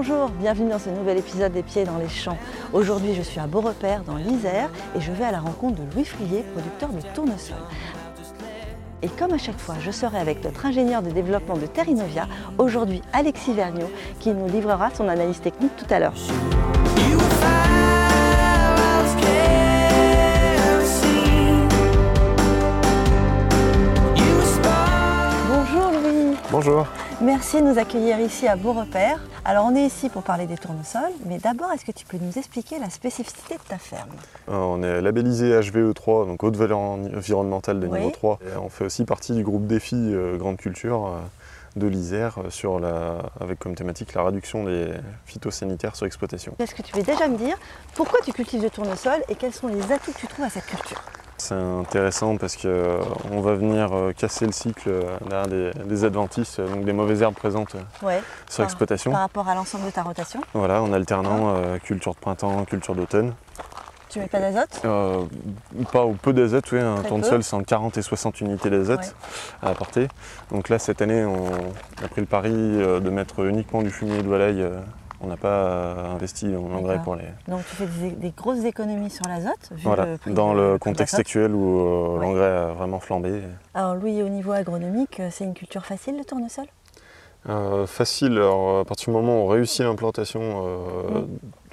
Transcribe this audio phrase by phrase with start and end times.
[0.00, 2.38] Bonjour, bienvenue dans ce nouvel épisode des Pieds dans les champs.
[2.72, 6.04] Aujourd'hui, je suis à Beaurepaire, dans l'Isère, et je vais à la rencontre de Louis
[6.04, 7.56] Frier, producteur de tournesol.
[9.02, 13.02] Et comme à chaque fois, je serai avec notre ingénieur de développement de Terrinovia, aujourd'hui
[13.12, 13.90] Alexis Vergniaud,
[14.20, 16.14] qui nous livrera son analyse technique tout à l'heure.
[26.68, 26.86] Bonjour.
[27.22, 29.18] Merci de nous accueillir ici à Beaurepaire.
[29.46, 32.36] Alors on est ici pour parler des tournesols, mais d'abord est-ce que tu peux nous
[32.36, 34.10] expliquer la spécificité de ta ferme?
[34.50, 37.98] Euh, On est labellisé HVE3, donc haute valeur environnementale de Oui.
[38.00, 38.38] niveau 3.
[38.42, 42.78] Et on fait aussi partie du groupe défi euh, Grande Culture euh, de l'Isère sur
[42.78, 44.88] la, avec comme thématique la réduction des
[45.24, 46.54] phytosanitaires sur exploitation.
[46.58, 47.56] Est-ce que tu peux déjà me dire
[47.94, 50.66] pourquoi tu cultives le tournesol et quels sont les atouts que tu trouves à cette
[50.66, 51.00] culture?
[51.38, 56.66] C'est intéressant parce qu'on va venir euh, casser le cycle euh, des, des adventices, euh,
[56.68, 58.20] donc des mauvaises herbes présentes euh, Ouais.
[58.48, 59.12] sur Par- exploitation.
[59.12, 62.96] Par rapport à l'ensemble de ta rotation, Voilà, en alternant euh, culture de printemps, culture
[62.96, 63.34] d'automne.
[64.08, 64.80] tu mets pas d'azote?
[64.84, 65.22] Euh,
[65.92, 69.06] pas ou peu d'azote, oui, un tournesol c'est entre 40 et 60 unités d'azote Ouais.
[69.62, 70.08] à apporter.
[70.50, 71.46] Donc là cette année on
[72.04, 74.66] a pris le pari euh, de mettre uniquement du fumier de volaille.
[75.20, 77.24] On n'a pas euh, investi en engrais pour les.
[77.48, 80.78] Donc tu fais des, des grosses économies sur l'azote vu Voilà, le dans de- le
[80.78, 82.20] contexte actuel où euh, Ouais.
[82.20, 83.42] l'engrais a vraiment flambé.
[83.74, 86.66] Alors Louis, au niveau agronomique, euh, c'est une culture facile le tournesol?
[87.48, 91.22] Euh, facile, alors à partir du moment où on réussit l'implantation, euh,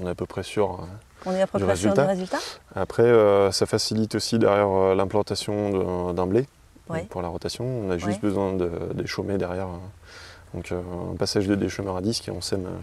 [0.00, 0.80] on est à peu près sûr.
[1.26, 2.38] On est à peu Du près sûr du résultat?
[2.74, 6.46] Après, euh, ça facilite aussi derrière euh, l'implantation d'un- blé
[6.88, 7.06] Ouais.
[7.10, 7.64] pour la rotation.
[7.66, 8.28] On a juste Ouais.
[8.30, 9.68] besoin de d'échaumer derrière.
[10.54, 10.80] Donc euh,
[11.12, 12.78] un passage de déchaumeur à disque et on sème euh,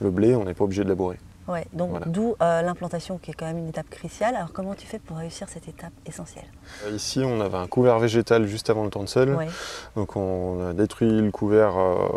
[0.00, 1.18] le blé, on n'est pas obligé de labourer.
[1.46, 2.06] Ouais, donc Voilà.
[2.06, 4.34] d'où euh, l'implantation qui est quand même une étape cruciale.
[4.34, 6.46] Alors comment tu fais pour réussir cette étape essentielle?
[6.90, 9.34] Ici, on avait un couvert végétal juste avant le tournesol.
[9.34, 9.48] Ouais,
[9.94, 12.08] Donc on a détruit le couvert euh,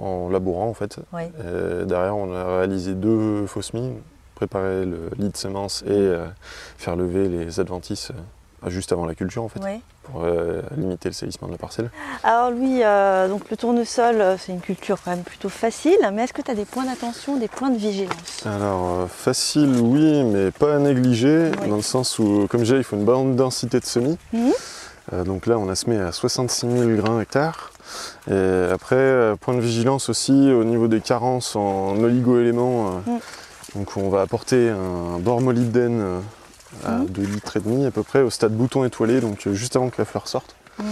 [0.00, 0.98] en labourant en fait.
[1.12, 1.30] ouais.
[1.40, 4.00] Et derrière, on a réalisé deux fausses mines,
[4.34, 6.24] préparer le lit de semences et euh,
[6.78, 8.12] faire lever les adventices
[8.68, 9.80] juste avant la culture en fait, ouais.
[10.04, 11.90] pour euh, limiter le salissement de la parcelle.
[12.22, 16.24] Alors Louis, euh, donc le tournesol, euh, c'est une culture quand même plutôt facile, mais
[16.24, 18.44] est-ce que tu as des points d'attention, des points de vigilance?
[18.44, 22.84] Alors euh, facile oui, mais pas à négliger, dans le sens où, comme j'ai, il
[22.84, 24.18] faut une bonne densité de semis.
[24.32, 24.52] Mhm.
[25.24, 27.72] Donc là, on a semé à 66 000 grains hectares.
[28.30, 33.02] Et après, point de vigilance aussi au niveau des carences en oligo-éléments.
[33.06, 33.18] Mhm.
[33.74, 36.20] Donc on va apporter un bord molybdène
[36.86, 37.06] à Mhm.
[37.06, 39.88] 2 litres et demi à peu près au stade bouton étoilé, donc euh, juste avant
[39.90, 40.54] que la fleur sorte.
[40.78, 40.86] Mhm.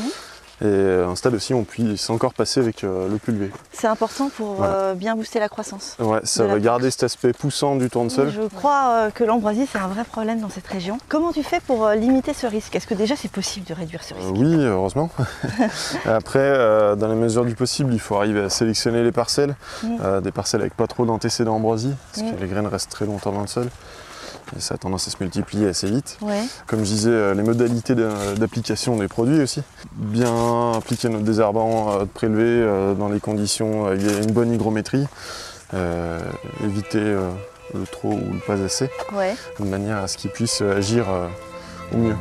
[0.60, 3.52] Et euh, un stade aussi, on puisse encore passer avec euh, le pulvé.
[3.70, 4.74] C'est important pour Voilà.
[4.74, 5.94] euh, bien booster la croissance.
[6.00, 8.32] Ouais, ça va garder cet aspect poussant du tournesol.
[8.34, 10.98] Je crois euh, que l'ambroisie, c'est un vrai problème dans cette région.
[11.08, 12.74] Comment tu fais pour limiter ce risque?
[12.74, 14.30] Est-ce que déjà c'est possible de réduire ce risque?
[14.34, 15.10] oui, heureusement.
[16.06, 19.54] Après, dans la mesure du possible, il faut arriver à sélectionner les parcelles,
[19.84, 20.20] Mm.
[20.22, 22.34] des parcelles avec pas trop d'antécédents ambroisie, parce Mm.
[22.34, 23.68] que les graines restent très longtemps dans le sol.
[24.56, 26.16] Et ça a tendance à se multiplier assez vite.
[26.22, 26.42] Ouais.
[26.66, 29.62] Comme je disais, euh, les modalités d'application des produits aussi.
[29.94, 35.06] Bien appliquer notre désherbant euh, prélevé euh, dans les conditions avec une bonne hygrométrie.
[35.74, 36.18] Euh,
[36.64, 39.34] éviter le trop ou le pas assez, Ouais.
[39.60, 41.06] de manière à ce qu'il puisse agir
[41.92, 42.16] au mieux.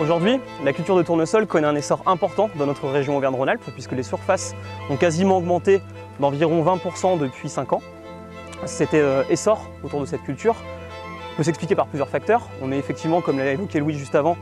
[0.00, 4.04] Aujourd'hui, la culture de tournesol connaît un essor important dans notre région Auvergne-Rhône-Alpes puisque les
[4.04, 4.54] surfaces
[4.90, 5.82] ont quasiment augmenté
[6.20, 7.82] d'environ 20% depuis 5 ans.
[8.64, 10.54] Cet euh, essor autour de cette culture
[11.36, 12.48] peut s'expliquer par plusieurs facteurs.
[12.62, 14.36] On est effectivement, comme l'a évoqué Louis juste avant,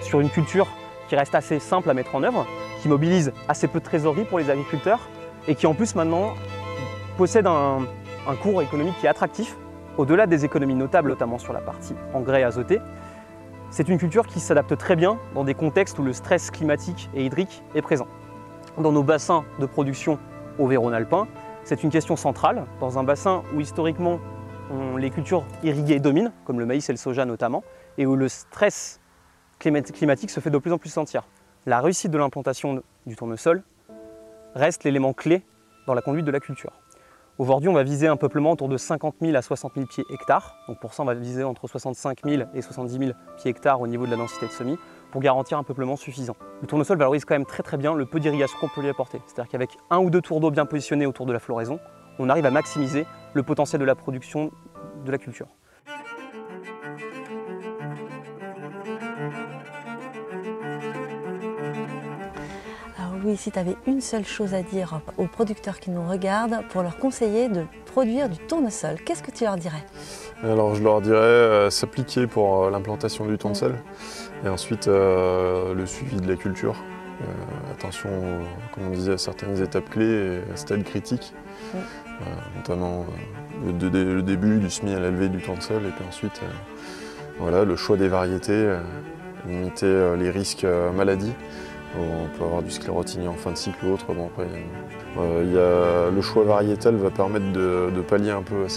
[0.00, 0.68] sur une culture
[1.10, 2.46] qui reste assez simple à mettre en œuvre,
[2.80, 5.10] qui mobilise assez peu de trésorerie pour les agriculteurs
[5.46, 6.32] et qui en plus maintenant
[7.18, 7.80] possède un,
[8.26, 9.56] un cours économique qui est attractif,
[9.98, 12.80] au-delà des économies notables, notamment sur la partie engrais azoté.
[13.72, 17.24] C'est une culture qui s'adapte très bien dans des contextes où le stress climatique et
[17.24, 18.06] hydrique est présent.
[18.76, 20.18] Dans nos bassins de production
[20.58, 21.26] auvergne-alpin,
[21.64, 22.66] c'est une question centrale.
[22.80, 24.20] Dans un bassin où historiquement
[24.98, 27.64] les cultures irriguées dominent, comme le maïs et le soja notamment,
[27.96, 29.00] et où le stress
[29.58, 31.26] climat- climatique se fait de plus en plus sentir.
[31.64, 33.62] La réussite de l'implantation du tournesol
[34.54, 35.46] reste l'élément clé
[35.86, 36.72] dans la conduite de la culture.
[37.42, 40.54] Aujourd'hui, on va viser un peuplement autour de 50 000 à 60 000 pieds hectares.
[40.68, 43.88] Donc pour ça, on va viser entre 65 000 et 70 000 pieds hectares au
[43.88, 44.78] niveau de la densité de semis
[45.10, 46.36] pour garantir un peuplement suffisant.
[46.60, 49.20] Le tournesol valorise quand même très très bien le peu d'irrigation qu'on peut lui apporter.
[49.26, 51.80] C'est-à-dire qu'avec un ou deux tours d'eau bien positionnés autour de la floraison,
[52.20, 54.52] on arrive à maximiser le potentiel de la production
[55.04, 55.48] de la culture.
[63.22, 66.82] Louis, si tu avais une seule chose à dire aux producteurs qui nous regardent pour
[66.82, 69.84] leur conseiller de produire du tournesol, qu'est-ce que tu leur dirais?
[70.42, 73.76] Alors je leur dirais euh, s'appliquer pour euh, l'implantation du tournesol.
[74.44, 76.74] Et ensuite, le suivi de la culture.
[77.70, 78.10] attention,
[78.74, 81.32] comme on disait, à certaines étapes clés et stades critiques,
[82.56, 83.06] notamment
[83.64, 86.40] le, début du semis à la levée du temps de sol, et puis ensuite
[87.38, 88.76] voilà, le choix des variétés,
[89.46, 90.66] limiter les risques
[90.96, 91.34] maladies.
[91.98, 94.12] On peut avoir du sclérotinie en fin de cycle ou autre.
[94.14, 94.46] Bon, après,
[95.18, 98.68] euh, le choix variétal va permettre de, pallier un peu à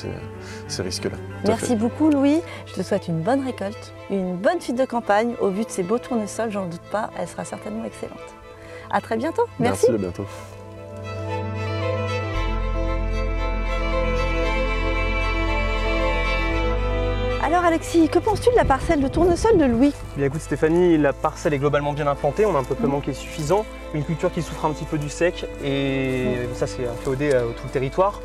[0.68, 1.18] ces, risques-là.
[1.46, 2.42] Merci beaucoup Louis.
[2.66, 5.36] Je te souhaite une bonne récolte, une bonne suite de campagne.
[5.40, 8.20] Au vu de ces beaux tournesols, j'en doute pas, elle sera certainement excellente.
[8.92, 9.46] À très bientôt.
[9.60, 9.86] Merci.
[9.90, 10.26] Merci à bientôt.
[17.46, 19.94] Alors Alexis, que penses-tu de la parcelle de tournesol de Louis?
[20.18, 23.14] Bien écoute Stéphanie, la parcelle est globalement bien implantée, on a un peuplement qui est
[23.14, 25.46] suffisant, une culture qui souffre un petit peu du sec.
[25.64, 28.20] Et ça c'est féodé à tout le territoire.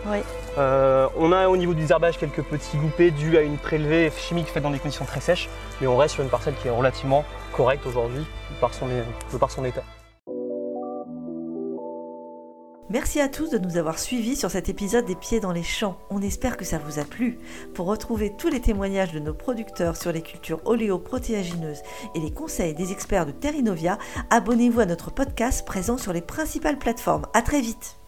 [0.57, 4.47] Euh, on a au niveau du désherbage quelques petits loupés dus à une prélevée chimique
[4.47, 5.51] faite dans des conditions très sèches,
[5.83, 8.25] mais on reste sur une parcelle qui est relativement correcte aujourd'hui
[8.59, 8.87] par son,
[9.39, 9.83] par son état.
[12.91, 15.97] Merci à tous de nous avoir suivis sur cet épisode des pieds dans les champs.
[16.11, 17.39] On espère que ça vous a plu.
[17.73, 21.83] Pour retrouver tous les témoignages de nos producteurs sur les cultures oléoprotéagineuses
[22.17, 23.97] et les conseils des experts de Terrinovia,
[24.31, 27.27] abonnez-vous à notre podcast présent sur les principales plateformes.
[27.33, 28.00] À très vite.